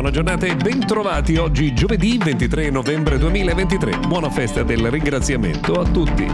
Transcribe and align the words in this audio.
buona 0.00 0.12
giornata 0.12 0.46
e 0.46 0.54
bentrovati 0.54 1.34
oggi 1.38 1.74
giovedì 1.74 2.18
23 2.18 2.70
novembre 2.70 3.18
2023. 3.18 3.98
Buona 4.06 4.30
festa 4.30 4.62
del 4.62 4.88
ringraziamento 4.92 5.72
a 5.72 5.84
tutti. 5.84 6.24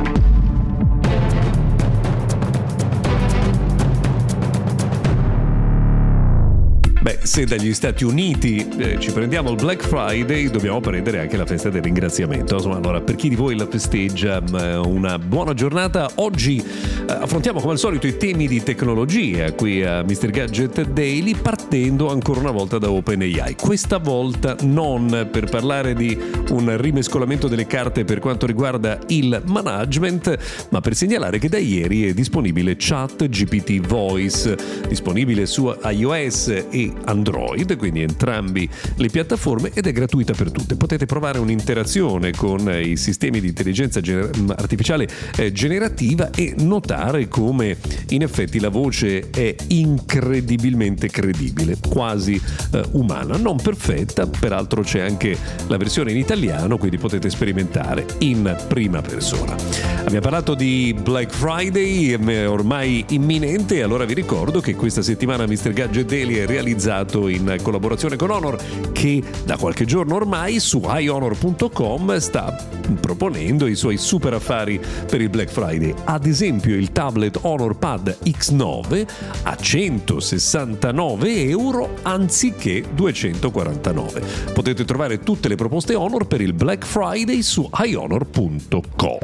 Beh, 7.01 7.21
se 7.22 7.47
dagli 7.47 7.72
Stati 7.72 8.04
Uniti 8.04 8.69
eh, 8.79 8.99
ci 8.99 9.13
prendiamo 9.13 9.51
il 9.51 9.56
Black 9.56 9.83
Friday, 9.83 10.51
dobbiamo 10.51 10.81
prendere 10.81 11.21
anche 11.21 11.38
la 11.38 11.46
festa 11.46 11.71
del 11.71 11.83
ringraziamento. 11.83 12.56
Insomma, 12.56 12.76
allora, 12.76 13.01
per 13.01 13.15
chi 13.15 13.31
di 13.31 13.35
voi 13.35 13.56
la 13.56 13.67
festeggia, 13.67 14.42
mm, 14.42 14.85
una 14.85 15.19
buona 15.19 15.54
giornata. 15.54 16.10
Oggi 16.16 16.62
affrontiamo 17.07 17.61
come 17.61 17.73
al 17.73 17.79
solito 17.79 18.07
i 18.07 18.16
temi 18.16 18.48
di 18.48 18.62
tecnologia 18.62 19.53
qui 19.53 19.84
a 19.84 20.03
Mr. 20.03 20.30
Gadget 20.30 20.89
Daily, 20.89 21.34
partendo 21.34 22.11
ancora 22.11 22.41
una 22.41 22.51
volta 22.51 22.79
da 22.79 22.91
OpenAI. 22.91 23.57
Questa 23.61 23.99
volta 23.99 24.57
non 24.62 25.29
per 25.31 25.51
parlare 25.51 25.95
di 25.95 26.19
un 26.51 26.77
rimescolamento 26.81 27.47
delle 27.47 27.67
carte 27.67 28.05
per 28.05 28.21
quanto 28.21 28.47
riguarda 28.47 28.98
il 29.09 29.43
management, 29.45 30.67
ma 30.71 30.81
per 30.81 30.95
segnalare 30.95 31.39
che 31.39 31.48
da 31.48 31.59
ieri 31.59 32.09
è 32.09 32.15
disponibile 32.15 32.77
Chat 32.79 33.29
GPT 33.29 33.81
Voice, 33.87 34.57
disponibile 34.89 35.47
su 35.47 35.73
iOS 35.84 36.65
e 36.71 36.93
Android, 37.05 37.77
quindi 37.77 38.03
entrambi 38.03 38.69
le 38.97 39.09
piattaforme 39.09 39.71
ed 39.75 39.87
è 39.87 39.93
gratuita 39.93 40.33
per 40.33 40.51
tutte. 40.51 40.77
Potete 40.77 41.05
provare 41.05 41.39
un'interazione 41.39 42.33
con 42.33 42.71
i 42.83 42.97
sistemi 42.97 43.41
di 43.41 43.48
intelligenza 43.48 44.01
gener- 44.01 44.55
artificiale 44.57 45.07
eh, 45.37 45.53
generativa 45.53 46.31
e 46.31 46.55
notare 46.59 46.94
come 47.29 47.77
in 48.11 48.23
effetti 48.23 48.61
la 48.61 48.69
voce 48.69 49.30
è 49.30 49.55
incredibilmente 49.69 51.09
credibile, 51.09 51.77
quasi 51.89 52.41
eh, 52.73 52.83
umana, 52.93 53.37
non 53.37 53.57
perfetta, 53.57 54.27
peraltro 54.27 54.83
c'è 54.83 55.01
anche 55.01 55.37
la 55.67 55.77
versione 55.77 56.12
in 56.12 56.19
italiano, 56.19 56.78
quindi 56.78 56.98
potete 56.98 57.31
sperimentare 57.31 58.06
in 58.19 58.56
prima 58.69 59.03
persona. 59.03 59.56
Abbiamo 60.00 60.20
parlato 60.20 60.55
di 60.55 60.95
Black 61.00 61.33
Friday, 61.33 62.15
ormai 62.45 63.05
imminente, 63.09 63.83
allora 63.83 64.05
vi 64.05 64.15
ricordo 64.15 64.61
che 64.61 64.75
questa 64.75 65.03
settimana 65.03 65.47
Mr. 65.47 65.72
Gadget 65.72 66.06
Daily 66.06 66.34
è 66.37 66.47
realizzato 66.47 67.28
in 67.28 67.56
collaborazione 67.62 68.17
con 68.17 68.31
Honor 68.31 68.56
che 68.92 69.22
da 69.45 69.56
qualche 69.56 69.84
giorno 69.84 70.15
ormai 70.15 70.61
su 70.61 70.83
iHonor.com 70.84 72.17
sta 72.19 72.56
proponendo 73.00 73.67
i 73.67 73.75
suoi 73.75 73.97
super 73.97 74.34
affari 74.34 74.81
per 75.09 75.20
il 75.20 75.31
Black 75.31 75.50
Friday. 75.50 75.95
Ad 76.05 76.27
esempio 76.27 76.75
il 76.75 76.84
tablet 76.93 77.39
Honor 77.43 77.77
Pad 77.77 78.19
X9 78.25 79.07
a 79.43 79.57
169 79.57 81.49
euro 81.49 81.97
anziché 82.03 82.85
249. 82.95 84.23
Potete 84.53 84.85
trovare 84.85 85.21
tutte 85.21 85.49
le 85.49 85.57
proposte 85.57 85.95
Honor 85.95 86.27
per 86.27 86.41
il 86.41 86.53
Black 86.53 86.85
Friday 86.85 87.43
su 87.43 87.69
iHonor.com. 87.73 89.19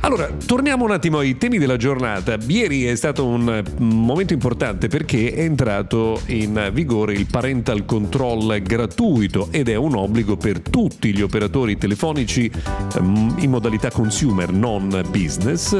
Allora, 0.00 0.30
torniamo 0.46 0.84
un 0.84 0.92
attimo 0.92 1.18
ai 1.18 1.36
temi 1.36 1.58
della 1.58 1.76
giornata. 1.76 2.36
Ieri 2.46 2.84
è 2.84 2.94
stato 2.94 3.26
un 3.26 3.62
momento 3.78 4.32
importante 4.32 4.88
perché 4.88 5.32
è 5.32 5.40
entrato 5.40 6.20
in 6.26 6.70
vigore 6.72 7.14
il 7.14 7.26
parental 7.26 7.84
control 7.84 8.60
gratuito 8.62 9.48
ed 9.50 9.68
è 9.68 9.74
un 9.74 9.96
obbligo 9.96 10.36
per 10.36 10.60
tutti 10.60 11.12
gli 11.12 11.22
operatori 11.22 11.76
telefonici 11.76 12.50
ehm, 12.96 13.36
in 13.38 13.50
modalità 13.50 13.90
consumer, 13.90 14.52
non 14.52 15.02
business. 15.10 15.76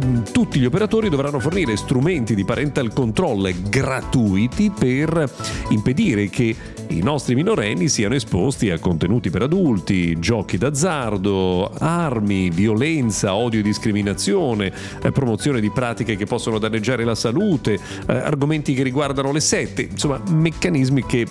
Eh, 0.00 0.22
tutti 0.32 0.58
gli 0.58 0.64
operatori 0.64 1.08
dovranno 1.08 1.38
fornire 1.40 1.76
strumenti 1.76 2.34
di 2.34 2.44
parental 2.44 2.92
control 2.92 3.52
gratuiti 3.68 4.70
per 4.70 5.30
impedire 5.70 6.28
che 6.28 6.54
i 6.96 7.02
nostri 7.02 7.34
minorenni 7.34 7.88
siano 7.88 8.14
esposti 8.14 8.70
a 8.70 8.78
contenuti 8.78 9.30
per 9.30 9.42
adulti, 9.42 10.18
giochi 10.18 10.58
d'azzardo, 10.58 11.72
armi, 11.78 12.50
violenza, 12.50 13.34
odio 13.34 13.60
e 13.60 13.62
discriminazione, 13.62 14.72
eh, 15.02 15.12
promozione 15.12 15.60
di 15.60 15.70
pratiche 15.70 16.16
che 16.16 16.26
possono 16.26 16.58
danneggiare 16.58 17.04
la 17.04 17.14
salute, 17.14 17.74
eh, 17.74 18.12
argomenti 18.12 18.74
che 18.74 18.82
riguardano 18.82 19.32
le 19.32 19.40
sette, 19.40 19.82
insomma 19.90 20.20
meccanismi 20.28 21.04
che 21.06 21.26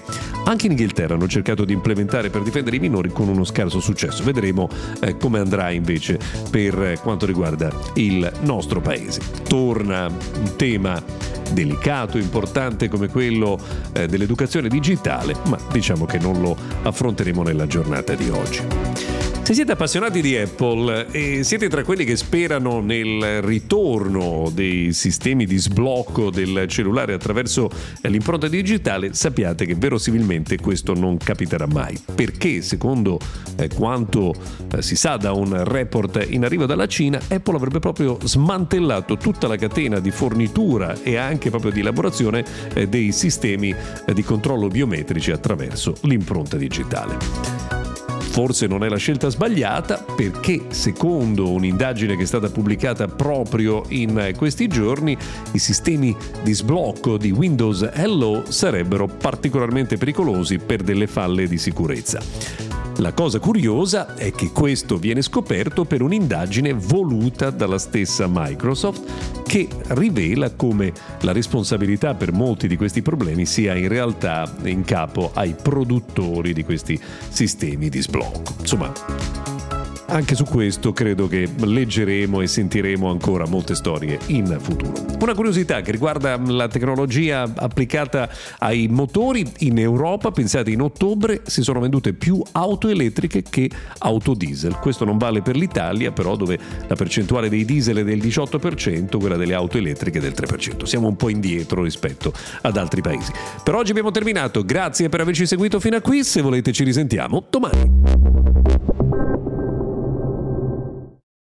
anche 0.45 0.65
in 0.65 0.71
Inghilterra 0.71 1.13
hanno 1.13 1.27
cercato 1.27 1.63
di 1.65 1.73
implementare 1.73 2.29
per 2.29 2.41
difendere 2.41 2.77
i 2.77 2.79
minori 2.79 3.09
con 3.09 3.27
uno 3.27 3.43
scarso 3.43 3.79
successo. 3.79 4.23
Vedremo 4.23 4.67
eh, 5.01 5.17
come 5.17 5.39
andrà 5.39 5.69
invece 5.71 6.19
per 6.49 6.99
quanto 7.01 7.25
riguarda 7.25 7.71
il 7.95 8.31
nostro 8.41 8.81
paese. 8.81 9.21
Torna 9.47 10.07
un 10.07 10.55
tema 10.55 11.01
delicato, 11.51 12.17
importante 12.17 12.87
come 12.87 13.07
quello 13.07 13.59
eh, 13.93 14.07
dell'educazione 14.07 14.67
digitale, 14.67 15.35
ma 15.45 15.57
diciamo 15.71 16.05
che 16.05 16.17
non 16.17 16.41
lo 16.41 16.55
affronteremo 16.83 17.43
nella 17.43 17.67
giornata 17.67 18.13
di 18.15 18.29
oggi. 18.29 18.90
Se 19.51 19.57
siete 19.57 19.73
appassionati 19.73 20.21
di 20.21 20.37
Apple 20.37 21.07
e 21.11 21.43
siete 21.43 21.67
tra 21.67 21.83
quelli 21.83 22.05
che 22.05 22.15
sperano 22.15 22.79
nel 22.79 23.41
ritorno 23.41 24.49
dei 24.49 24.93
sistemi 24.93 25.45
di 25.45 25.57
sblocco 25.57 26.29
del 26.29 26.67
cellulare 26.69 27.11
attraverso 27.11 27.69
l'impronta 28.03 28.47
digitale, 28.47 29.13
sappiate 29.13 29.65
che 29.65 29.75
verosimilmente 29.75 30.57
questo 30.57 30.93
non 30.93 31.17
capiterà 31.17 31.67
mai. 31.67 32.01
Perché, 32.15 32.61
secondo 32.61 33.19
eh, 33.57 33.67
quanto 33.67 34.33
eh, 34.73 34.81
si 34.81 34.95
sa 34.95 35.17
da 35.17 35.33
un 35.33 35.65
report 35.65 36.25
in 36.29 36.45
arrivo 36.45 36.65
dalla 36.65 36.87
Cina, 36.87 37.19
Apple 37.27 37.57
avrebbe 37.57 37.79
proprio 37.79 38.19
smantellato 38.23 39.17
tutta 39.17 39.49
la 39.49 39.57
catena 39.57 39.99
di 39.99 40.11
fornitura 40.11 40.95
e 41.03 41.17
anche 41.17 41.49
proprio 41.49 41.73
di 41.73 41.81
elaborazione 41.81 42.45
eh, 42.73 42.87
dei 42.87 43.11
sistemi 43.11 43.75
di 44.13 44.23
controllo 44.23 44.69
biometrici 44.69 45.29
attraverso 45.29 45.93
l'impronta 46.03 46.55
digitale. 46.55 47.80
Forse 48.31 48.65
non 48.65 48.85
è 48.85 48.87
la 48.87 48.95
scelta 48.95 49.27
sbagliata 49.27 50.05
perché, 50.15 50.67
secondo 50.69 51.51
un'indagine 51.51 52.15
che 52.15 52.23
è 52.23 52.25
stata 52.25 52.49
pubblicata 52.49 53.05
proprio 53.07 53.83
in 53.89 54.33
questi 54.37 54.67
giorni, 54.67 55.17
i 55.51 55.59
sistemi 55.59 56.15
di 56.41 56.53
sblocco 56.53 57.17
di 57.17 57.31
Windows 57.31 57.89
Hello 57.91 58.45
sarebbero 58.47 59.05
particolarmente 59.05 59.97
pericolosi 59.97 60.59
per 60.59 60.81
delle 60.81 61.07
falle 61.07 61.45
di 61.45 61.57
sicurezza. 61.57 62.70
La 63.01 63.13
cosa 63.13 63.39
curiosa 63.39 64.13
è 64.13 64.31
che 64.31 64.51
questo 64.51 64.97
viene 64.97 65.23
scoperto 65.23 65.85
per 65.85 66.03
un'indagine 66.03 66.71
voluta 66.71 67.49
dalla 67.49 67.79
stessa 67.79 68.27
Microsoft 68.29 69.41
che 69.41 69.67
rivela 69.87 70.51
come 70.51 70.93
la 71.21 71.31
responsabilità 71.31 72.13
per 72.13 72.31
molti 72.31 72.67
di 72.67 72.75
questi 72.75 73.01
problemi 73.01 73.47
sia 73.47 73.73
in 73.73 73.87
realtà 73.87 74.53
in 74.65 74.83
capo 74.83 75.31
ai 75.33 75.55
produttori 75.59 76.53
di 76.53 76.63
questi 76.63 77.01
sistemi 77.29 77.89
di 77.89 78.03
sblocco. 78.03 78.53
Insomma, 78.59 78.93
anche 80.11 80.35
su 80.35 80.43
questo 80.43 80.91
credo 80.91 81.27
che 81.27 81.47
leggeremo 81.57 82.41
e 82.41 82.47
sentiremo 82.47 83.09
ancora 83.09 83.45
molte 83.47 83.75
storie 83.75 84.19
in 84.27 84.57
futuro. 84.59 84.93
Una 85.21 85.33
curiosità 85.33 85.81
che 85.81 85.91
riguarda 85.91 86.37
la 86.37 86.67
tecnologia 86.67 87.49
applicata 87.55 88.29
ai 88.59 88.87
motori 88.89 89.49
in 89.59 89.79
Europa, 89.79 90.31
pensate 90.31 90.69
in 90.69 90.81
ottobre 90.81 91.41
si 91.45 91.61
sono 91.63 91.79
vendute 91.79 92.13
più 92.13 92.41
auto 92.51 92.89
elettriche 92.89 93.43
che 93.49 93.69
auto 93.99 94.33
diesel. 94.33 94.75
Questo 94.75 95.05
non 95.05 95.17
vale 95.17 95.41
per 95.41 95.55
l'Italia, 95.55 96.11
però 96.11 96.35
dove 96.35 96.59
la 96.87 96.95
percentuale 96.95 97.47
dei 97.47 97.63
diesel 97.63 97.97
è 97.97 98.03
del 98.03 98.19
18%, 98.19 99.17
quella 99.17 99.37
delle 99.37 99.53
auto 99.53 99.77
elettriche 99.77 100.19
del 100.19 100.33
3%. 100.35 100.83
Siamo 100.83 101.07
un 101.07 101.15
po' 101.15 101.29
indietro 101.29 101.83
rispetto 101.83 102.33
ad 102.61 102.75
altri 102.75 103.01
paesi. 103.01 103.31
Per 103.63 103.73
oggi 103.73 103.91
abbiamo 103.91 104.11
terminato, 104.11 104.65
grazie 104.65 105.07
per 105.07 105.21
averci 105.21 105.47
seguito 105.47 105.79
fino 105.79 105.95
a 105.95 106.01
qui, 106.01 106.25
se 106.25 106.41
volete 106.41 106.73
ci 106.73 106.83
risentiamo 106.83 107.45
domani. 107.49 108.00